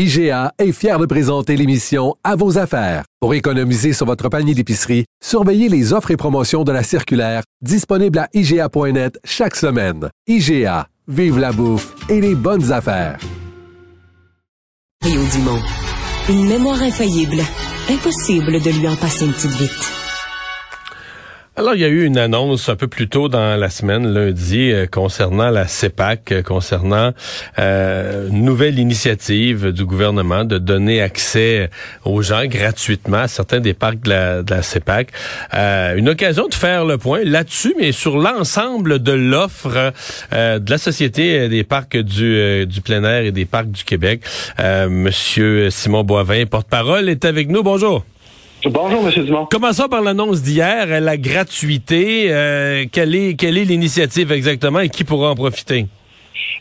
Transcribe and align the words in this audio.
IGA 0.00 0.52
est 0.60 0.70
fier 0.70 0.96
de 1.00 1.06
présenter 1.06 1.56
l'émission 1.56 2.14
À 2.22 2.36
vos 2.36 2.56
affaires. 2.56 3.02
Pour 3.18 3.34
économiser 3.34 3.92
sur 3.92 4.06
votre 4.06 4.28
panier 4.28 4.54
d'épicerie, 4.54 5.06
surveillez 5.20 5.68
les 5.68 5.92
offres 5.92 6.12
et 6.12 6.16
promotions 6.16 6.62
de 6.62 6.70
la 6.70 6.84
circulaire 6.84 7.42
disponible 7.62 8.20
à 8.20 8.28
IGA.net 8.32 9.18
chaque 9.24 9.56
semaine. 9.56 10.08
IGA, 10.28 10.86
vive 11.08 11.40
la 11.40 11.50
bouffe 11.50 11.96
et 12.08 12.20
les 12.20 12.36
bonnes 12.36 12.70
affaires. 12.70 13.18
Rio 15.02 15.20
Dumont. 15.32 15.62
Une 16.28 16.46
mémoire 16.46 16.80
infaillible. 16.80 17.42
Impossible 17.90 18.60
de 18.62 18.70
lui 18.78 18.86
en 18.86 18.94
passer 18.94 19.24
une 19.24 19.32
petite 19.32 19.50
vite. 19.50 20.07
Alors, 21.58 21.74
il 21.74 21.80
y 21.80 21.84
a 21.84 21.88
eu 21.88 22.04
une 22.04 22.18
annonce 22.18 22.68
un 22.68 22.76
peu 22.76 22.86
plus 22.86 23.08
tôt 23.08 23.28
dans 23.28 23.58
la 23.58 23.68
semaine, 23.68 24.06
lundi, 24.06 24.70
euh, 24.70 24.86
concernant 24.86 25.50
la 25.50 25.66
CEPAC, 25.66 26.30
euh, 26.30 26.40
concernant 26.40 27.10
euh, 27.58 28.28
une 28.28 28.44
nouvelle 28.44 28.78
initiative 28.78 29.72
du 29.72 29.84
gouvernement 29.84 30.44
de 30.44 30.58
donner 30.58 31.02
accès 31.02 31.68
aux 32.04 32.22
gens 32.22 32.46
gratuitement 32.46 33.22
à 33.22 33.26
certains 33.26 33.58
des 33.58 33.74
parcs 33.74 34.00
de 34.02 34.10
la, 34.10 34.42
de 34.44 34.62
CEPAC. 34.62 35.10
une 35.52 36.08
occasion 36.08 36.46
de 36.46 36.54
faire 36.54 36.84
le 36.84 36.96
point 36.96 37.24
là-dessus, 37.24 37.74
mais 37.76 37.90
sur 37.90 38.18
l'ensemble 38.18 39.02
de 39.02 39.10
l'offre 39.10 39.92
de 40.30 40.70
la 40.70 40.78
Société 40.78 41.48
des 41.48 41.64
parcs 41.64 41.96
du, 41.96 42.66
du 42.66 42.80
plein 42.82 43.02
air 43.02 43.24
et 43.24 43.32
des 43.32 43.46
parcs 43.46 43.72
du 43.72 43.82
Québec. 43.82 44.22
Monsieur 44.88 45.70
Simon 45.70 46.04
Boivin, 46.04 46.46
porte-parole, 46.46 47.08
est 47.08 47.24
avec 47.24 47.48
nous. 47.48 47.64
Bonjour. 47.64 48.04
Bonjour, 48.64 49.06
M. 49.06 49.24
Dumont. 49.24 49.46
Commençons 49.46 49.88
par 49.88 50.02
l'annonce 50.02 50.42
d'hier, 50.42 51.00
la 51.00 51.16
gratuité. 51.16 52.32
Euh, 52.32 52.86
quelle 52.90 53.14
est 53.14 53.38
quelle 53.38 53.56
est 53.56 53.64
l'initiative 53.64 54.32
exactement 54.32 54.80
et 54.80 54.88
qui 54.88 55.04
pourra 55.04 55.30
en 55.30 55.36
profiter? 55.36 55.86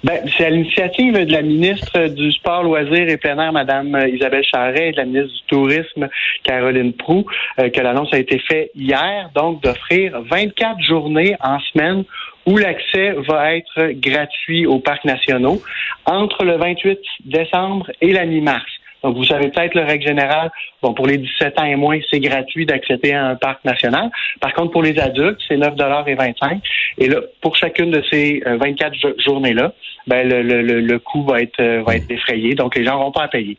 Ben, 0.04 0.20
c'est 0.38 0.45
à 0.45 0.50
l'initiative 0.52 1.14
de 1.14 1.31
la 1.31 1.42
ministre 1.42 2.08
du 2.09 2.31
Sport, 2.31 2.64
Loisirs 2.64 3.09
et 3.09 3.17
Plein 3.17 3.39
Air, 3.39 3.52
Mme 3.52 4.09
Isabelle 4.14 4.44
Charret, 4.44 4.89
et 4.89 4.92
de 4.92 4.98
la 4.98 5.06
ministre 5.06 5.34
du 5.34 5.48
Tourisme, 5.48 6.08
Caroline 6.44 6.94
Prou, 6.94 7.26
euh, 7.59 7.70
que 7.70 7.81
l'annonce 7.81 8.14
a 8.14 8.20
été 8.20 8.38
faite 8.39 8.70
hier, 8.76 9.32
donc 9.34 9.64
d'offrir 9.64 10.22
24 10.30 10.80
journées 10.84 11.36
en 11.44 11.59
semaine 11.59 12.04
où 12.45 12.58
l'accès 12.58 13.16
va 13.28 13.56
être 13.56 13.92
gratuit 13.94 14.67
aux 14.67 14.80
parcs 14.80 15.04
nationaux 15.04 15.61
entre 16.06 16.45
le 16.45 16.58
28 16.58 17.00
décembre 17.26 17.89
et 18.00 18.14
la 18.14 18.26
mi-mars. 18.26 18.72
Donc, 19.03 19.16
vous 19.16 19.23
savez 19.23 19.50
peut-être 19.50 19.76
le 19.76 19.84
règle 19.84 20.06
générale, 20.06 20.52
bon, 20.81 20.94
pour 20.94 21.08
les 21.08 21.17
17 21.17 21.59
ans 21.59 21.66
et 21.66 21.76
moins, 21.76 22.00
c'est 22.09 22.20
gratuit 22.20 22.66
d'accéder 22.66 23.14
à 23.14 23.28
un 23.28 23.36
parc 23.36 23.64
national. 23.64 24.09
Par 24.42 24.54
contre, 24.54 24.72
pour 24.72 24.84
les 24.84 24.98
adultes, 25.00 25.39
c'est 25.48 25.58
9 25.58 25.73
et 26.08 26.16
25. 26.16 26.62
Et 26.98 27.08
là, 27.08 27.22
pour 27.42 27.56
chacune 27.56 27.92
de 27.92 28.04
ces 28.12 28.42
24 28.45 28.94
euh, 29.06 29.14
journées-là, 29.23 29.73
ben, 30.08 30.28
le, 30.28 30.42
le, 30.42 30.62
le, 30.62 31.00
coût 31.00 31.23
va 31.23 31.42
être, 31.42 31.59
euh, 31.59 31.84
va 31.86 31.95
être 31.95 32.08
défrayé. 32.08 32.56
Donc, 32.56 32.76
les 32.76 32.86
gens 32.86 32.98
vont 32.98 33.12
pas 33.12 33.23
à 33.23 33.28
payer. 33.28 33.58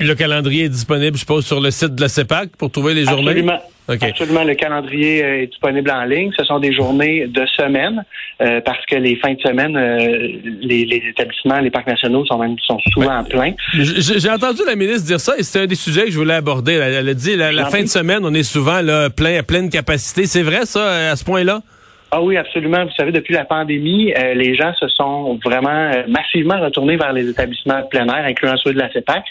Le 0.00 0.14
calendrier 0.14 0.64
est 0.64 0.68
disponible, 0.68 1.16
je 1.16 1.20
suppose, 1.20 1.46
sur 1.46 1.60
le 1.60 1.70
site 1.70 1.94
de 1.94 2.00
la 2.00 2.08
CEPAC 2.08 2.50
pour 2.56 2.70
trouver 2.70 2.94
les 2.94 3.04
journées? 3.04 3.30
Absolument. 3.30 3.60
Absolument, 3.88 4.44
le 4.44 4.54
calendrier 4.54 5.24
euh, 5.24 5.42
est 5.42 5.46
disponible 5.46 5.90
en 5.90 6.04
ligne. 6.04 6.30
Ce 6.38 6.44
sont 6.44 6.58
des 6.58 6.74
journées 6.74 7.26
de 7.26 7.46
semaine 7.56 8.04
euh, 8.42 8.60
parce 8.60 8.84
que 8.84 8.96
les 8.96 9.16
fins 9.16 9.32
de 9.32 9.40
semaine, 9.40 9.74
euh, 9.76 10.28
les, 10.60 11.02
établissements, 11.08 11.58
les 11.60 11.70
parcs 11.70 11.86
nationaux 11.86 12.24
sont 12.26 12.38
même 12.38 12.56
sont 12.58 12.78
souvent 12.92 13.24
pleins. 13.24 13.54
J'ai 13.72 14.30
entendu 14.30 14.60
la 14.66 14.76
ministre 14.76 15.06
dire 15.06 15.20
ça 15.20 15.38
et 15.38 15.42
c'est 15.42 15.60
un 15.60 15.66
des 15.66 15.74
sujets 15.74 16.04
que 16.04 16.10
je 16.10 16.18
voulais 16.18 16.34
aborder. 16.34 16.74
Elle, 16.74 17.08
a 17.08 17.14
dit 17.14 17.34
la, 17.34 17.50
la 17.50 17.66
fin 17.66 17.82
de 17.82 17.88
semaine, 17.88 18.20
on 18.24 18.34
est 18.34 18.42
souvent 18.42 18.82
là, 18.82 19.08
plein 19.08 19.38
à 19.38 19.42
pleine 19.42 19.70
capacité. 19.70 20.26
C'est 20.26 20.42
vrai 20.42 20.66
ça 20.66 21.10
à 21.10 21.16
ce 21.16 21.24
point-là? 21.24 21.62
Ah 22.10 22.22
oui, 22.22 22.38
absolument. 22.38 22.84
Vous 22.84 22.92
savez, 22.96 23.12
depuis 23.12 23.34
la 23.34 23.44
pandémie, 23.44 24.14
euh, 24.14 24.32
les 24.32 24.54
gens 24.54 24.72
se 24.74 24.88
sont 24.88 25.38
vraiment 25.44 25.68
euh, 25.68 26.04
massivement 26.08 26.58
retournés 26.58 26.96
vers 26.96 27.12
les 27.12 27.28
établissements 27.28 27.82
plein 27.82 28.06
air, 28.06 28.24
incluant 28.24 28.56
ceux 28.56 28.72
de 28.72 28.78
la 28.78 28.90
CEPAC. 28.90 29.24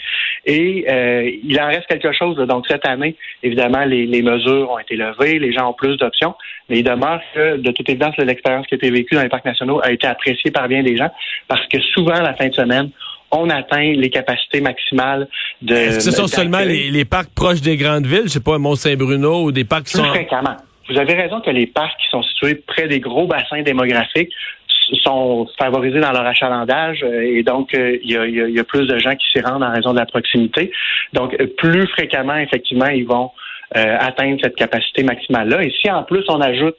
Et 0.46 0.86
euh, 0.88 1.28
il 1.42 1.60
en 1.60 1.66
reste 1.66 1.86
quelque 1.88 2.12
chose. 2.12 2.36
Donc 2.36 2.66
cette 2.68 2.86
année, 2.86 3.16
évidemment, 3.42 3.84
les, 3.84 4.22
mesures 4.22 4.70
ont 4.70 4.78
été 4.78 4.94
levées, 4.94 5.40
les 5.40 5.52
gens 5.52 5.70
ont 5.70 5.72
plus 5.72 5.96
d'options, 5.96 6.34
mais 6.68 6.78
il 6.78 6.84
demeure 6.84 7.20
que, 7.34 7.56
de 7.56 7.70
toute 7.72 7.88
évidence, 7.88 8.16
l'expérience 8.18 8.66
qui 8.68 8.74
a 8.74 8.76
été 8.76 8.90
vécue 8.90 9.16
dans 9.16 9.22
les 9.22 9.28
parcs 9.28 9.44
nationaux 9.44 9.80
a 9.82 9.90
été 9.90 10.06
appréciée 10.06 10.52
par 10.52 10.68
bien 10.68 10.84
des 10.84 10.96
gens, 10.96 11.10
parce 11.48 11.66
que 11.66 11.80
souvent, 11.80 12.20
la 12.20 12.34
fin 12.34 12.48
de 12.48 12.54
semaine, 12.54 12.90
on 13.32 13.50
atteint 13.50 13.92
les 13.92 14.10
capacités 14.10 14.60
maximales 14.60 15.26
de. 15.62 15.74
Est-ce 15.74 15.96
que 15.96 16.02
ce 16.04 16.10
sont 16.12 16.28
seulement 16.28 16.60
les, 16.60 17.04
parcs 17.04 17.30
proches 17.34 17.60
des 17.60 17.76
grandes 17.76 18.06
villes, 18.06 18.24
je 18.24 18.28
sais 18.28 18.40
pas, 18.40 18.56
Mont-Saint-Bruno 18.58 19.44
ou 19.44 19.52
des 19.52 19.64
parcs 19.64 19.88
sont. 19.88 20.04
Fréquemment. 20.04 20.56
Vous 20.88 20.98
avez 20.98 21.14
raison 21.14 21.40
que 21.40 21.50
les 21.50 21.66
parcs 21.66 21.98
qui 22.00 22.08
sont 22.08 22.22
situés 22.22 22.54
près 22.54 22.88
des 22.88 23.00
gros 23.00 23.26
bassins 23.26 23.62
démographiques 23.62 24.32
sont 25.02 25.46
favorisés 25.58 26.00
dans 26.00 26.12
leur 26.12 26.26
achalandage 26.26 27.02
euh, 27.02 27.20
et 27.20 27.42
donc 27.42 27.74
euh, 27.74 27.98
il 28.02 28.10
y, 28.10 28.58
a, 28.58 28.64
plus 28.64 28.86
de 28.86 28.98
gens 28.98 29.14
qui 29.16 29.26
s'y 29.30 29.40
rendent 29.40 29.62
en 29.62 29.72
raison 29.72 29.92
de 29.92 29.98
la 29.98 30.06
proximité. 30.06 30.70
Donc 31.12 31.34
euh, 31.34 31.46
plus 31.56 31.86
fréquemment, 31.88 32.36
effectivement, 32.36 32.86
ils 32.86 33.06
vont 33.06 33.30
atteindre 33.74 34.38
cette 34.42 34.56
capacité 34.56 35.02
maximale-là. 35.02 35.62
Et 35.62 35.70
si 35.78 35.90
en 35.90 36.02
plus 36.02 36.24
on 36.28 36.40
ajoute 36.40 36.76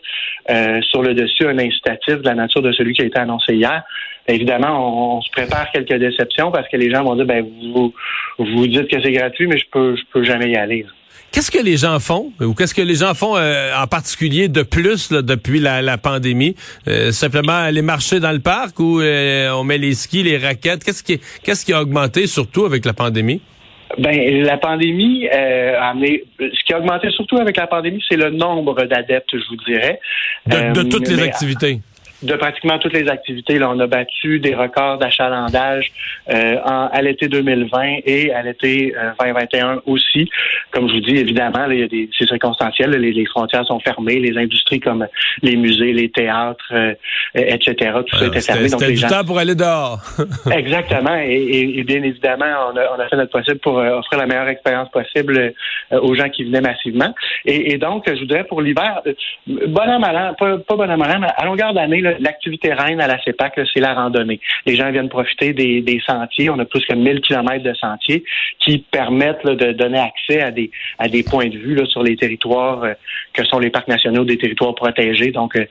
sur 0.81 1.03
le 1.03 1.13
dessus 1.13 1.45
un 1.45 1.59
incitatif 1.59 2.15
de 2.15 2.25
la 2.25 2.33
nature 2.33 2.63
de 2.63 2.71
celui 2.71 2.95
qui 2.95 3.03
a 3.03 3.05
été 3.05 3.19
annoncé 3.19 3.53
hier, 3.53 3.83
évidemment, 4.27 5.17
on, 5.17 5.21
se 5.21 5.29
prépare 5.29 5.69
quelques 5.71 5.93
déceptions 5.93 6.49
parce 6.49 6.67
que 6.67 6.77
les 6.77 6.89
gens 6.89 7.03
vont 7.03 7.13
dire 7.13 7.27
ben 7.27 7.45
vous 7.75 7.93
vous 8.39 8.67
dites 8.67 8.87
que 8.87 8.99
c'est 9.03 9.11
gratuit, 9.11 9.45
mais 9.45 9.59
je 9.59 9.65
peux 9.71 9.95
je 9.95 10.01
peux 10.11 10.23
jamais 10.23 10.49
y 10.49 10.55
aller. 10.55 10.87
Qu'est-ce 11.31 11.51
que 11.51 11.63
les 11.63 11.77
gens 11.77 11.99
font 11.99 12.31
ou 12.41 12.53
qu'est-ce 12.53 12.73
que 12.73 12.81
les 12.81 12.95
gens 12.95 13.13
font 13.13 13.37
euh, 13.37 13.71
en 13.75 13.87
particulier 13.87 14.47
de 14.47 14.63
plus 14.63 15.11
depuis 15.11 15.59
la, 15.59 15.97
pandémie? 15.97 16.55
Euh, 16.87 17.11
Simplement 17.11 17.53
aller 17.53 17.81
marcher 17.81 18.19
dans 18.19 18.31
le 18.31 18.39
parc 18.39 18.79
ou 18.79 18.99
euh, 18.99 19.51
on 19.51 19.63
met 19.63 19.77
les 19.77 19.93
skis, 19.93 20.23
les 20.23 20.37
raquettes? 20.37 20.83
Qu'est-ce 20.83 21.03
qui 21.03 21.19
qu'est-ce 21.43 21.65
qui 21.65 21.73
a 21.73 21.81
augmenté 21.81 22.25
surtout 22.25 22.65
avec 22.65 22.85
la 22.85 22.93
pandémie? 22.93 23.41
Ben, 23.97 24.43
la 24.43 24.57
pandémie 24.57 25.27
a 25.29 25.89
amené. 25.89 26.23
Ce 26.39 26.63
qui 26.65 26.73
a 26.73 26.79
augmenté 26.79 27.09
surtout 27.11 27.37
avec 27.37 27.57
la 27.57 27.67
pandémie, 27.67 28.03
c'est 28.07 28.17
le 28.17 28.29
nombre 28.29 28.83
d'adeptes, 28.85 29.29
je 29.33 29.47
vous 29.49 29.63
dirais. 29.67 29.99
De, 30.47 30.83
toutes 30.83 31.07
les 31.07 31.21
activités 31.21 31.79
de 32.21 32.33
pratiquement 32.35 32.77
toutes 32.79 32.93
les 32.93 33.07
activités. 33.07 33.59
Là, 33.59 33.69
on 33.69 33.79
a 33.79 33.87
battu 33.87 34.39
des 34.39 34.53
records 34.55 34.97
d'achalandage 34.97 35.91
euh, 36.29 36.57
à 36.63 37.01
l'été 37.01 37.27
2020 37.27 37.99
et 38.05 38.33
à 38.33 38.41
l'été 38.41 38.93
2021 39.19 39.67
euh, 39.67 39.79
aussi. 39.85 40.29
Comme 40.71 40.89
je 40.89 40.95
vous 40.95 40.99
dis, 41.01 41.15
évidemment, 41.15 41.65
là, 41.65 41.73
il 41.73 41.79
y 41.79 41.83
a 41.83 41.87
des, 41.87 42.09
c'est 42.17 42.27
circonstanciel. 42.27 42.91
les, 42.91 43.11
les, 43.11 43.25
frontières 43.25 43.65
sont 43.65 43.79
fermées, 43.79 44.19
les 44.19 44.37
industries 44.37 44.79
comme 44.79 45.07
les 45.41 45.55
musées, 45.55 45.93
les 45.93 46.09
théâtres, 46.09 46.73
euh, 46.73 46.93
etc. 47.35 47.91
Tout 48.05 48.17
ça 48.17 48.25
était 48.27 48.41
fermé. 48.41 48.69
C'était 48.69 48.91
du 48.91 49.01
temps 49.01 49.23
pour 49.25 49.37
aller 49.39 49.55
dehors. 49.55 49.99
exactement. 50.51 51.15
Et, 51.15 51.79
et, 51.79 51.83
bien 51.83 52.03
évidemment, 52.03 52.71
on 52.73 52.77
a, 52.77 52.95
on 52.97 52.99
a, 52.99 53.07
fait 53.07 53.15
notre 53.15 53.31
possible 53.31 53.59
pour 53.59 53.79
euh, 53.79 53.97
offrir 53.97 54.19
la 54.19 54.25
meilleure 54.25 54.47
expérience 54.47 54.89
possible 54.89 55.53
aux 55.91 56.15
gens 56.15 56.29
qui 56.29 56.43
venaient 56.43 56.61
massivement. 56.61 57.13
Et, 57.45 57.73
et 57.73 57.77
donc, 57.77 58.03
je 58.07 58.19
voudrais 58.19 58.43
pour 58.43 58.61
l'hiver, 58.61 59.01
bon 59.47 59.81
an, 59.81 59.99
mal 59.99 60.35
pas, 60.37 60.57
pas 60.57 60.75
bon 60.75 60.89
an, 60.89 60.97
mal 60.97 61.11
an, 61.11 61.19
mais 61.21 61.27
à 61.35 61.45
longueur 61.45 61.73
d'année, 61.73 62.01
l'activité 62.19 62.73
reine 62.73 63.01
à 63.01 63.07
la 63.07 63.21
CEPAC, 63.23 63.59
c'est 63.73 63.79
la 63.79 63.93
randonnée. 63.93 64.39
Les 64.65 64.75
gens 64.75 64.91
viennent 64.91 65.09
profiter 65.09 65.53
des, 65.53 66.01
sentiers. 66.05 66.49
On 66.49 66.59
a 66.59 66.65
plus 66.65 66.85
que 66.85 66.93
1000 66.93 67.21
kilomètres 67.21 67.63
de 67.63 67.73
sentiers 67.73 68.23
qui 68.59 68.79
permettent 68.91 69.45
de 69.45 69.71
donner 69.73 69.99
accès 69.99 70.41
à 70.41 70.51
des, 70.51 70.71
à 70.97 71.07
des 71.07 71.23
points 71.23 71.47
de 71.47 71.57
vue 71.57 71.75
là, 71.75 71.85
sur 71.85 72.03
les 72.03 72.15
territoires 72.15 72.83
euh, 72.83 72.93
que 73.33 73.43
sont 73.45 73.59
les 73.59 73.69
parcs 73.69 73.87
nationaux, 73.87 74.23
des 74.23 74.37
territoires 74.37 74.75
protégés. 74.75 75.31
Donc, 75.31 75.55
euh, 75.55 75.65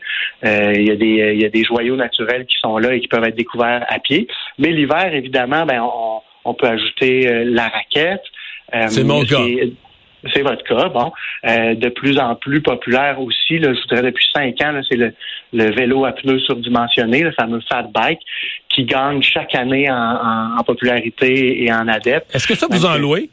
euh, 0.44 0.72
il, 0.74 0.86
y 0.86 0.90
a 0.90 0.96
des, 0.96 1.32
il 1.34 1.40
y 1.40 1.44
a 1.44 1.50
des 1.50 1.64
joyaux 1.64 1.96
naturels 1.96 2.46
qui 2.46 2.58
sont 2.58 2.78
là 2.78 2.94
et 2.94 3.00
qui 3.00 3.08
peuvent 3.08 3.24
être 3.24 3.36
découverts 3.36 3.84
à 3.88 3.98
pied. 3.98 4.28
Mais 4.58 4.70
l'hiver, 4.70 5.14
évidemment, 5.14 5.66
ben, 5.66 5.82
on, 5.82 6.20
on 6.44 6.54
peut 6.54 6.68
ajouter 6.68 7.44
la 7.44 7.68
raquette. 7.68 8.22
c'est 8.88 9.04
mon 9.04 9.24
cas. 9.24 9.38
C'est 10.32 10.42
votre 10.42 10.64
cas, 10.64 10.88
bon. 10.88 11.12
Euh, 11.46 11.74
de 11.74 11.88
plus 11.88 12.18
en 12.18 12.34
plus 12.34 12.60
populaire 12.60 13.20
aussi, 13.20 13.58
là, 13.58 13.72
je 13.72 13.80
voudrais 13.82 14.02
depuis 14.02 14.26
cinq 14.34 14.60
ans, 14.62 14.80
c'est 14.88 14.96
le, 14.96 15.14
le, 15.52 15.70
vélo 15.70 16.04
à 16.04 16.12
pneus 16.12 16.40
surdimensionnés, 16.40 17.22
le 17.22 17.32
fameux 17.32 17.60
fat 17.68 17.84
bike, 17.94 18.20
qui 18.68 18.84
gagne 18.84 19.22
chaque 19.22 19.54
année 19.54 19.90
en, 19.90 20.58
en, 20.58 20.64
popularité 20.64 21.62
et 21.64 21.72
en 21.72 21.86
adepte. 21.88 22.34
Est-ce 22.34 22.46
que 22.46 22.54
ça 22.54 22.66
vous 22.68 22.84
en 22.84 22.96
louez? 22.96 23.30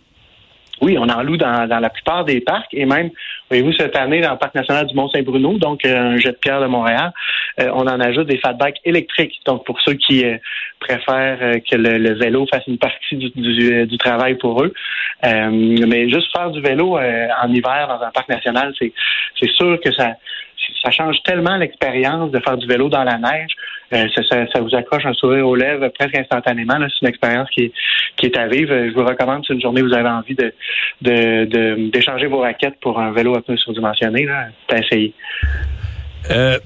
Oui, 0.81 0.97
on 0.99 1.07
en 1.07 1.23
loue 1.23 1.37
dans, 1.37 1.67
dans 1.67 1.79
la 1.79 1.89
plupart 1.89 2.25
des 2.25 2.41
parcs 2.41 2.73
et 2.73 2.85
même, 2.85 3.09
voyez-vous, 3.49 3.73
cette 3.73 3.95
année, 3.95 4.21
dans 4.21 4.31
le 4.31 4.37
parc 4.37 4.55
national 4.55 4.85
du 4.87 4.95
Mont-Saint-Bruno, 4.95 5.57
donc 5.57 5.85
euh, 5.85 5.95
un 5.95 6.17
jet 6.17 6.31
de 6.31 6.37
pierre 6.37 6.59
de 6.59 6.67
Montréal, 6.67 7.13
euh, 7.59 7.69
on 7.73 7.87
en 7.87 7.99
ajoute 7.99 8.27
des 8.27 8.37
fat 8.37 8.53
bikes 8.53 8.81
électriques. 8.83 9.39
Donc, 9.45 9.65
pour 9.65 9.79
ceux 9.81 9.93
qui 9.93 10.25
euh, 10.25 10.37
préfèrent 10.79 11.61
que 11.69 11.75
le, 11.77 12.13
vélo 12.13 12.45
fasse 12.51 12.67
une 12.67 12.77
partie 12.77 13.15
du, 13.15 13.29
du, 13.29 13.87
du 13.87 13.97
travail 13.97 14.35
pour 14.35 14.63
eux. 14.63 14.73
mais 15.23 16.09
juste 16.09 16.27
faire 16.35 16.51
du 16.51 16.61
vélo 16.61 16.97
en 16.97 17.53
hiver 17.53 17.87
dans 17.87 18.05
un 18.05 18.11
parc 18.11 18.27
national, 18.29 18.73
c'est, 18.77 18.91
c'est 19.39 19.51
sûr 19.51 19.79
que 19.83 19.91
ça, 19.93 20.13
ça 20.83 20.91
change 20.91 21.21
tellement 21.23 21.57
l'expérience 21.57 22.31
de 22.31 22.39
faire 22.39 22.57
du 22.57 22.67
vélo 22.67 22.89
dans 22.89 23.03
la 23.03 23.17
neige. 23.17 23.51
Euh, 23.95 24.07
ça, 24.53 24.59
vous 24.59 24.75
accroche 24.75 25.05
un 25.05 25.13
sourire 25.13 25.47
aux 25.47 25.55
lèvres 25.55 25.87
presque 25.89 26.15
instantanément. 26.15 26.75
C'est 26.79 27.01
une 27.01 27.07
expérience 27.07 27.49
qui 27.49 27.65
est, 27.65 27.71
qui 28.17 28.25
est 28.27 28.37
à 28.37 28.47
vivre. 28.47 28.73
Je 28.73 28.93
vous 28.93 29.05
recommande, 29.05 29.45
si 29.45 29.53
une 29.53 29.61
journée 29.61 29.81
vous 29.81 29.93
avez 29.93 30.09
envie 30.09 30.35
de, 30.35 31.85
d'échanger 31.89 32.27
vos 32.27 32.39
raquettes 32.39 32.79
pour 32.81 32.99
un 32.99 33.11
vélo 33.11 33.35
un 33.35 33.41
peu 33.41 33.55
surdimensionné, 33.57 34.27
d'essayer. 34.69 35.13
Euh, 36.31 36.57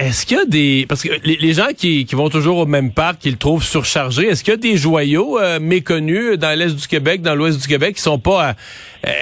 est-ce 0.00 0.24
qu'il 0.24 0.38
y 0.38 0.40
a 0.40 0.44
des 0.46 0.86
parce 0.88 1.02
que 1.02 1.10
les, 1.24 1.52
gens 1.52 1.68
qui, 1.76 2.06
qui, 2.06 2.14
vont 2.14 2.30
toujours 2.30 2.56
au 2.56 2.66
même 2.66 2.90
parc, 2.90 3.18
qui 3.18 3.30
le 3.30 3.36
trouvent 3.36 3.62
surchargé, 3.62 4.28
est-ce 4.28 4.42
qu'il 4.42 4.52
y 4.52 4.54
a 4.54 4.56
des 4.56 4.78
joyaux 4.78 5.38
euh, 5.38 5.60
méconnus 5.60 6.38
dans 6.38 6.58
l'est 6.58 6.74
du 6.74 6.88
Québec, 6.88 7.20
dans 7.20 7.34
l'ouest 7.34 7.60
du 7.60 7.68
Québec, 7.68 7.96
qui 7.96 8.02
sont 8.02 8.18
pas 8.18 8.54
euh, 9.06 9.12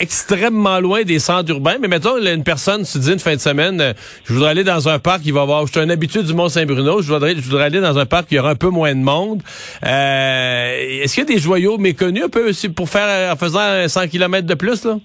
extrêmement 0.00 0.80
loin 0.80 1.04
des 1.04 1.20
centres 1.20 1.50
urbains? 1.50 1.76
Mais 1.80 1.86
mettons 1.86 2.18
une 2.18 2.42
personne 2.42 2.84
se 2.84 2.98
dit 2.98 3.12
une 3.12 3.20
fin 3.20 3.36
de 3.36 3.40
semaine, 3.40 3.80
euh, 3.80 3.92
je 4.24 4.32
voudrais 4.32 4.50
aller 4.50 4.64
dans 4.64 4.88
un 4.88 4.98
parc 4.98 5.22
qui 5.22 5.30
va 5.30 5.42
avoir, 5.42 5.64
je 5.66 5.72
suis 5.72 5.80
un 5.80 5.90
habitué 5.90 6.24
du 6.24 6.34
Mont 6.34 6.48
Saint-Bruno, 6.48 7.00
je 7.00 7.12
voudrais, 7.12 7.36
je 7.36 7.40
voudrais 7.40 7.64
aller 7.64 7.80
dans 7.80 7.96
un 7.96 8.06
parc 8.06 8.28
qui 8.28 8.38
aura 8.40 8.50
un 8.50 8.56
peu 8.56 8.70
moins 8.70 8.94
de 8.96 9.00
monde. 9.00 9.42
est-ce 9.82 11.14
qu'il 11.14 11.22
y 11.22 11.32
a 11.32 11.32
des 11.32 11.40
joyaux 11.40 11.78
méconnus 11.78 12.24
un 12.24 12.28
peu 12.28 12.50
pour 12.74 12.88
faire 12.88 13.32
en 13.32 13.36
faisant 13.36 13.86
100 13.86 14.08
km 14.08 14.48
de 14.48 14.54
plus 14.54 14.84
là? 14.84 14.98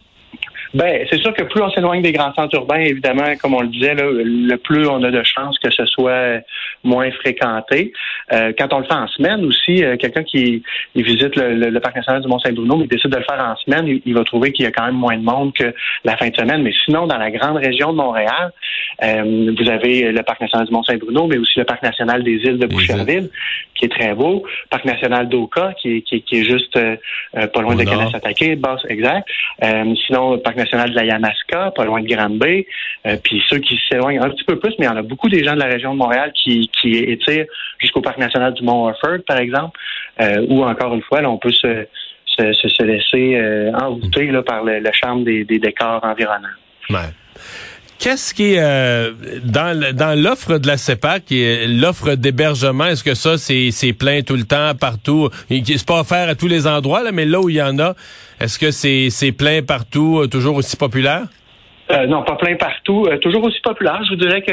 Ben, 0.74 1.06
c'est 1.10 1.20
sûr 1.20 1.34
que 1.34 1.44
plus 1.44 1.62
on 1.62 1.70
s'éloigne 1.70 2.02
des 2.02 2.12
grands 2.12 2.34
centres 2.34 2.56
urbains, 2.56 2.80
évidemment, 2.80 3.36
comme 3.42 3.54
on 3.54 3.62
le 3.62 3.68
disait, 3.68 3.94
là, 3.94 4.06
le 4.10 4.56
plus 4.56 4.88
on 4.88 5.04
a 5.04 5.12
de 5.12 5.24
chances 5.24 5.60
que 5.60 5.70
ce 5.72 5.86
soit 5.86 6.42
moins 6.84 7.12
fréquenté. 7.12 7.94
Euh, 8.32 8.54
quand 8.58 8.74
on 8.74 8.80
le 8.80 8.86
fait 8.86 8.94
en 8.94 9.08
semaine 9.08 9.46
aussi, 9.46 9.84
euh, 9.84 9.98
quelqu'un 9.98 10.24
qui 10.24 10.64
visite 10.96 11.36
le, 11.36 11.80
parc 11.80 11.96
national 11.96 12.22
du 12.22 12.28
Mont-Saint-Bruno, 12.28 12.78
mais 12.78 12.88
décide 12.88 13.12
de 13.12 13.18
le 13.18 13.24
faire 13.24 13.40
en 13.40 13.56
semaine, 13.58 14.00
il, 14.06 14.14
va 14.14 14.24
trouver 14.24 14.52
qu'il 14.52 14.66
y 14.66 14.68
a 14.68 14.72
quand 14.72 14.86
même 14.86 14.96
moins 14.96 15.18
de 15.18 15.24
monde 15.24 15.54
que 15.54 15.74
la 16.04 16.18
fin 16.18 16.30
de 16.30 16.36
semaine. 16.36 16.64
Mais 16.64 16.74
sinon, 16.86 17.06
dans 17.08 17.18
la 17.18 17.30
grande 17.30 17.58
région 17.58 17.92
de 17.92 17.98
Montréal, 17.98 18.52
euh, 19.04 19.54
vous 19.58 19.70
avez 19.70 20.12
le 20.12 20.24
parc 20.24 20.42
national 20.42 20.68
du 20.68 20.74
Mont-Saint-Bruno, 20.74 21.28
mais 21.28 21.38
aussi 21.38 21.60
le 21.60 21.66
parc 21.66 21.84
national 21.84 22.24
des 22.24 22.36
îles 22.36 22.58
de 22.58 22.68
Boucherville, 22.68 23.30
qui 23.76 23.86
est 23.86 23.90
très 23.90 24.14
beau, 24.14 24.44
parc 24.70 24.86
national 24.86 25.30
d'Oka, 25.30 25.74
qui, 25.82 26.02
qui, 26.04 26.24
est 26.32 26.44
juste 26.44 26.80
pas 27.32 27.62
loin 27.62 27.76
de 27.76 27.84
Kanesatake, 27.84 28.60
basse, 28.60 28.82
exact. 28.90 29.28
sinon, 30.08 30.34
le 30.34 30.40
parc 30.40 30.58
national 30.64 30.90
de 30.92 30.96
la 30.96 31.06
Yamaska, 31.06 31.72
pas 31.72 31.86
loin 31.86 32.02
de 32.02 32.08
Granby. 32.08 32.66
Euh, 33.06 33.18
puis 33.24 33.44
ceux 33.50 33.60
qui 33.60 33.80
s'éloignent 33.90 34.22
un 34.22 34.30
petit 34.30 34.44
peu 34.44 34.58
plus, 34.60 34.74
mais 34.80 34.86
il 34.86 34.90
y 34.90 34.92
en 34.92 34.98
a 34.98 35.02
beaucoup 35.02 35.30
des 35.30 35.44
gens 35.44 35.54
de 35.54 35.60
la 35.60 35.66
région 35.66 35.94
de 35.94 35.98
Montréal 35.98 36.32
qui, 36.34 36.70
qui 36.80 36.96
étirent 36.96 37.46
jusqu'au 37.80 38.02
parc 38.02 38.18
national 38.18 38.54
du 38.54 38.64
Mont 38.64 38.88
Orford, 38.88 39.20
par 39.28 39.38
exemple, 39.38 39.80
euh, 40.22 40.46
où 40.50 40.64
encore 40.64 40.94
une 40.94 41.04
fois, 41.04 41.22
là, 41.22 41.30
on 41.30 41.38
peut 41.38 41.52
se, 41.52 41.86
se, 42.26 42.54
se 42.54 42.84
laisser 42.84 43.36
euh, 43.36 43.72
envoûter 43.74 44.28
là, 44.28 44.42
par 44.42 44.64
le, 44.64 44.82
charme 44.92 45.24
des, 45.24 45.44
des 45.44 45.60
décors 45.60 46.04
environnants. 46.04 46.58
Qu'est-ce 48.04 48.34
qui 48.34 48.56
est 48.56 48.60
euh, 48.60 49.12
dans, 49.46 49.96
dans 49.96 50.22
l'offre 50.22 50.58
de 50.58 50.68
la 50.68 50.76
CEPAC, 50.76 51.24
l'offre 51.70 52.16
d'hébergement, 52.16 52.88
est-ce 52.88 53.02
que 53.02 53.14
ça, 53.14 53.38
c'est 53.38 53.94
plein 53.94 54.24
tout 54.24 54.36
le 54.36 54.44
temps, 54.44 54.74
partout? 54.78 55.30
C'est 55.50 55.86
pas 55.86 56.02
offert 56.02 56.28
à 56.28 56.36
tous 56.36 56.50
les 56.50 56.68
endroits, 56.68 57.02
là, 57.02 57.14
mais 57.14 57.24
là 57.24 57.40
où 57.40 57.48
il 57.48 57.56
y 57.56 57.62
en 57.62 57.80
a, 57.80 57.94
est-ce 58.42 58.60
que 58.60 58.72
c'est 58.72 59.32
plein 59.32 59.62
partout, 59.62 60.20
euh, 60.20 60.28
toujours 60.28 60.58
aussi 60.58 60.76
populaire? 60.76 61.28
Euh, 61.92 62.06
non, 62.06 62.24
pas 62.24 62.36
plein 62.36 62.58
partout, 62.58 63.08
toujours 63.22 63.46
aussi 63.46 63.62
populaire. 63.62 64.02
Je 64.04 64.10
vous 64.10 64.20
dirais 64.20 64.42
que 64.42 64.52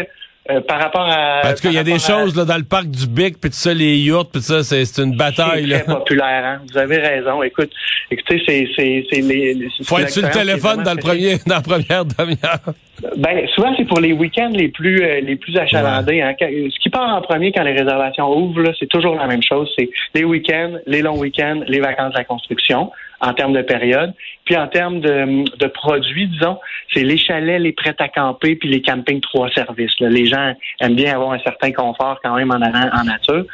euh, 0.50 0.61
par 0.61 0.81
rapport 0.81 1.06
à. 1.08 1.41
Parce 1.43 1.61
qu'il 1.61 1.73
y 1.73 1.79
a 1.79 1.85
des 1.85 1.99
choses 1.99 2.37
là, 2.37 2.44
dans 2.44 2.56
le 2.56 2.64
parc 2.64 2.87
du 2.87 3.06
Bic, 3.06 3.41
puis 3.41 3.50
tout 3.50 3.56
ça, 3.56 3.73
les 3.73 3.97
yachts, 3.99 4.31
puis 4.32 4.43
ça, 4.43 4.62
c'est 4.62 4.99
une 4.99 5.17
bataille. 5.17 5.69
C'est 5.70 5.85
très 5.85 5.94
populaire, 5.94 6.44
hein? 6.44 6.61
Vous 6.70 6.79
avez 6.79 6.99
raison. 6.99 7.43
Écoute, 7.43 7.70
écoutez, 8.11 8.43
c'est 8.47 8.69
c'est 8.76 9.20
les. 9.20 9.69
Faut 9.85 9.99
être 9.99 10.11
sur 10.11 10.23
le 10.23 10.31
téléphone 10.31 10.82
dans 10.82 10.94
le 10.94 11.00
premier, 11.00 11.37
dans 11.47 11.56
la 11.56 11.61
première 11.61 12.05
demi-heure. 12.05 12.75
Ben 13.17 13.47
souvent 13.55 13.73
c'est 13.79 13.87
pour 13.87 14.00
les 14.00 14.12
week-ends 14.12 14.50
les 14.52 14.69
plus 14.69 15.02
euh, 15.02 15.20
les 15.20 15.37
plus 15.37 15.56
achalandés. 15.56 16.20
Hein. 16.20 16.35
Ce 16.38 16.79
qui 16.81 16.91
part 16.91 17.08
en 17.14 17.23
premier 17.23 17.50
quand 17.50 17.62
les 17.62 17.73
réservations 17.73 18.31
ouvrent, 18.37 18.73
c'est 18.79 18.88
toujours 18.88 19.14
la 19.14 19.26
même 19.26 19.43
chose. 19.43 19.70
C'est 19.79 19.88
les 20.14 20.25
week-ends, 20.25 20.73
les 20.87 21.00
longs 21.00 21.19
week-ends, 21.19 21.62
les 21.67 21.81
vacances 21.81 22.12
de 22.12 22.19
la 22.19 22.25
construction 22.25 22.91
en 23.20 23.34
termes 23.34 23.52
de 23.52 23.62
période. 23.62 24.12
Puis 24.44 24.56
en 24.56 24.67
termes 24.67 25.00
de, 25.00 25.44
de 25.58 25.67
produits, 25.67 26.28
disons, 26.28 26.58
c'est 26.93 27.05
les 27.05 27.17
chalets, 27.17 27.61
les 27.61 27.72
prêts 27.72 27.94
à 27.99 28.08
camper, 28.08 28.56
puis 28.56 28.69
les 28.69 28.82
campings 28.82 29.20
trois 29.20 29.50
services. 29.50 29.99
Les 30.00 30.26
gens 30.26 30.55
aiment 30.81 30.96
bien 30.96 31.14
avoir 31.14 31.32
un 31.32 31.38
certain 31.40 31.72
confort 31.72 32.19
quand 32.22 32.34
même 32.34 32.50
en 32.50 32.61
allant 32.61 32.90
en 32.93 33.05
nature. 33.05 33.44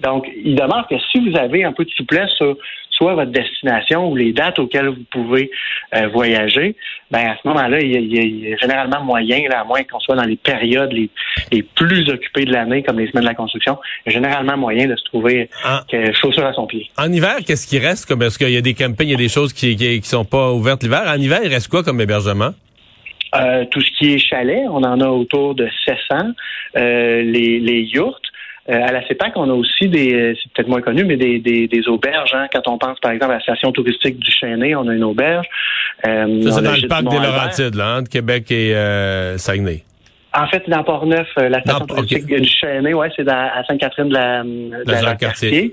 Donc, 0.00 0.28
il 0.44 0.54
demande 0.54 0.86
que 0.88 0.96
si 1.10 1.18
vous 1.18 1.36
avez 1.36 1.64
un 1.64 1.72
peu 1.72 1.84
de 1.84 1.90
souplesse 1.90 2.30
sur 2.36 2.56
soit 2.96 3.14
votre 3.14 3.30
destination 3.30 4.10
ou 4.10 4.16
les 4.16 4.32
dates 4.32 4.58
auxquelles 4.58 4.88
vous 4.88 5.04
pouvez 5.10 5.50
euh, 5.94 6.08
voyager, 6.08 6.76
ben 7.10 7.26
à 7.26 7.36
ce 7.40 7.48
moment-là, 7.48 7.80
il, 7.80 8.12
y 8.12 8.52
a 8.52 8.56
généralement 8.56 9.02
moyen, 9.02 9.48
là, 9.48 9.60
à 9.60 9.64
moins 9.64 9.82
qu'on 9.84 10.00
soit 10.00 10.16
dans 10.16 10.24
les 10.24 10.36
périodes 10.36 10.92
les, 10.92 11.10
les 11.52 11.62
plus 11.62 12.08
occupées 12.08 12.44
de 12.44 12.52
l'année, 12.52 12.82
comme 12.82 12.98
les 12.98 13.08
semaines 13.10 13.24
de 13.24 13.28
la 13.28 13.34
construction, 13.34 13.78
il 14.04 14.12
y 14.12 14.16
a 14.16 14.18
généralement 14.18 14.56
moyen 14.56 14.86
de 14.86 14.96
se 14.96 15.04
trouver 15.04 15.48
ah. 15.64 15.82
chaussures 16.12 16.46
à 16.46 16.52
son 16.52 16.66
pied. 16.66 16.90
En 16.98 17.12
hiver, 17.12 17.36
qu'est-ce 17.46 17.66
qui 17.66 17.78
reste 17.78 18.06
comme 18.06 18.22
est-ce 18.22 18.38
qu'il 18.38 18.50
y 18.50 18.56
a 18.56 18.60
des 18.60 18.74
campings, 18.74 19.08
il 19.08 19.12
y 19.12 19.14
a 19.14 19.18
des 19.18 19.28
choses 19.28 19.52
qui, 19.52 19.76
qui, 19.76 20.02
sont 20.02 20.24
pas 20.24 20.52
ouvertes 20.52 20.82
l'hiver. 20.82 21.02
En 21.06 21.20
hiver, 21.20 21.40
il 21.42 21.52
reste 21.52 21.68
quoi 21.68 21.82
comme 21.82 22.00
hébergement? 22.00 22.50
Euh, 23.34 23.64
tout 23.70 23.80
ce 23.80 23.90
qui 23.98 24.12
est 24.12 24.18
chalet, 24.18 24.62
on 24.68 24.82
en 24.84 25.00
a 25.00 25.08
autour 25.08 25.54
de 25.54 25.68
700. 25.86 26.32
Euh, 26.76 27.22
les, 27.22 27.58
les 27.60 27.82
yurts, 27.82 28.20
euh, 28.70 28.80
à 28.82 28.92
la 28.92 29.06
CEPAC, 29.06 29.32
on 29.36 29.50
a 29.50 29.52
aussi 29.52 29.88
des, 29.88 30.14
euh, 30.14 30.34
c'est 30.42 30.52
peut-être 30.52 30.68
moins 30.68 30.80
connu, 30.80 31.04
mais 31.04 31.16
des, 31.16 31.38
des, 31.38 31.68
des 31.68 31.88
auberges. 31.88 32.34
Hein. 32.34 32.46
Quand 32.50 32.66
on 32.66 32.78
pense, 32.78 32.98
par 32.98 33.12
exemple, 33.12 33.32
à 33.32 33.36
la 33.36 33.42
station 33.42 33.72
touristique 33.72 34.18
du 34.18 34.30
Chênay, 34.30 34.74
on 34.74 34.88
a 34.88 34.94
une 34.94 35.04
auberge. 35.04 35.46
Euh, 36.06 36.42
ça, 36.42 36.52
c'est 36.52 36.62
dans 36.62 36.72
le 36.72 36.88
parc 36.88 37.02
des 37.04 37.18
Laurentides, 37.18 37.74
là, 37.74 37.98
entre 37.98 38.08
Québec 38.08 38.50
et 38.50 38.74
euh, 38.74 39.36
Saguenay. 39.36 39.84
En 40.32 40.46
fait, 40.48 40.62
dans 40.66 40.82
Port-Neuf, 40.82 41.28
la 41.36 41.60
station 41.60 41.86
touristique 41.86 42.26
du 42.26 42.48
Chênay, 42.48 42.94
ouais, 42.94 43.10
c'est 43.14 43.28
à 43.28 43.62
Sainte-Catherine 43.68 44.08
de 44.08 44.14
la, 44.14 44.42
de 44.42 45.04
la, 45.04 45.14
quartier. 45.14 45.72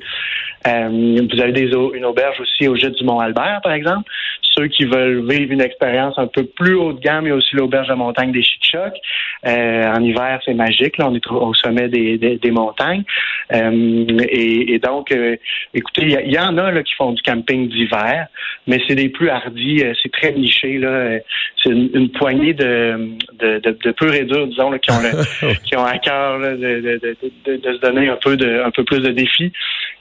vous 0.65 1.41
avez 1.41 1.51
des, 1.53 1.71
une 1.93 2.05
auberge 2.05 2.39
aussi 2.41 2.67
au 2.67 2.75
gîte 2.75 2.95
du 2.95 3.05
Mont-Albert, 3.05 3.61
par 3.63 3.71
exemple 3.71 4.07
ceux 4.53 4.67
qui 4.67 4.85
veulent 4.85 5.25
vivre 5.29 5.51
une 5.51 5.61
expérience 5.61 6.17
un 6.17 6.27
peu 6.27 6.43
plus 6.43 6.75
haut 6.75 6.93
de 6.93 6.99
gamme, 6.99 7.25
il 7.25 7.29
y 7.29 7.31
a 7.31 7.35
aussi 7.35 7.55
l'auberge 7.55 7.87
de 7.87 7.93
montagne 7.93 8.31
des 8.31 8.43
Chic-Chocs. 8.43 8.97
Euh, 9.47 9.93
en 9.93 10.03
hiver, 10.03 10.39
c'est 10.45 10.53
magique. 10.53 10.97
Là, 10.97 11.09
on 11.09 11.15
est 11.15 11.27
au 11.31 11.53
sommet 11.53 11.87
des, 11.87 12.17
des, 12.17 12.51
montagnes. 12.51 13.03
Euh, 13.53 14.07
et, 14.29 14.73
et, 14.73 14.79
donc, 14.79 15.11
euh, 15.11 15.35
écoutez, 15.73 16.03
il 16.25 16.31
y, 16.31 16.39
en 16.39 16.57
a 16.57 16.71
là, 16.71 16.83
qui 16.83 16.93
font 16.95 17.13
du 17.13 17.21
camping 17.21 17.69
d'hiver, 17.69 18.27
mais 18.67 18.79
c'est 18.87 18.95
des 18.95 19.09
plus 19.09 19.29
hardis. 19.29 19.83
c'est 20.01 20.11
très 20.11 20.33
niché. 20.33 20.77
Là. 20.77 21.19
C'est 21.63 21.69
une, 21.69 22.09
poignée 22.11 22.53
de, 22.53 23.15
de, 23.39 23.59
de, 23.59 23.77
de 23.83 23.91
pur 23.91 24.13
et 24.13 24.25
dur, 24.25 24.47
disons, 24.47 24.69
là, 24.69 24.79
qui, 24.79 24.91
ont 24.91 25.01
le, 25.01 25.53
qui 25.65 25.75
ont 25.77 25.85
à 25.85 25.97
cœur 25.97 26.39
de, 26.39 26.55
de, 26.55 26.99
de, 27.45 27.55
de, 27.55 27.73
se 27.73 27.79
donner 27.79 28.09
un 28.09 28.17
peu, 28.17 28.35
de, 28.35 28.61
un 28.63 28.71
peu 28.71 28.83
plus 28.83 28.99
de 28.99 29.11
défis. 29.11 29.51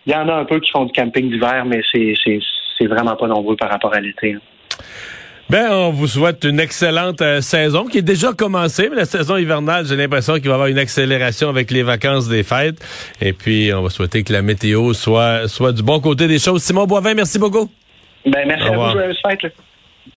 Il 0.06 0.12
y 0.12 0.16
en 0.16 0.28
a 0.28 0.34
un 0.34 0.44
peu 0.44 0.58
qui 0.60 0.70
font 0.70 0.84
du 0.84 0.92
camping 0.92 1.30
d'hiver, 1.30 1.64
mais 1.66 1.82
c'est 1.92 2.14
c'est 2.80 2.86
vraiment 2.86 3.16
pas 3.16 3.26
nombreux 3.26 3.56
par 3.56 3.70
rapport 3.70 3.94
à 3.94 4.00
l'été. 4.00 4.34
Hein. 4.34 4.40
Ben, 5.50 5.68
on 5.72 5.90
vous 5.90 6.06
souhaite 6.06 6.44
une 6.44 6.60
excellente 6.60 7.20
euh, 7.22 7.40
saison 7.40 7.86
qui 7.86 7.98
est 7.98 8.02
déjà 8.02 8.32
commencée, 8.32 8.88
mais 8.88 8.94
la 8.94 9.04
saison 9.04 9.36
hivernale, 9.36 9.84
j'ai 9.84 9.96
l'impression 9.96 10.34
qu'il 10.34 10.44
va 10.44 10.50
y 10.50 10.54
avoir 10.54 10.68
une 10.68 10.78
accélération 10.78 11.48
avec 11.48 11.72
les 11.72 11.82
vacances 11.82 12.28
des 12.28 12.44
fêtes. 12.44 12.78
Et 13.20 13.32
puis, 13.32 13.72
on 13.74 13.82
va 13.82 13.90
souhaiter 13.90 14.22
que 14.22 14.32
la 14.32 14.42
météo 14.42 14.92
soit, 14.92 15.48
soit 15.48 15.72
du 15.72 15.82
bon 15.82 15.98
côté 15.98 16.28
des 16.28 16.38
choses. 16.38 16.62
Simon 16.62 16.86
Boivin, 16.86 17.14
merci 17.14 17.40
beaucoup. 17.40 17.68
Ben, 18.24 18.46
merci 18.46 18.68
à 18.68 18.76
vous, 18.76 19.14
fête. 19.28 19.52